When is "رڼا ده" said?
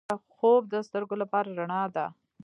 1.59-2.05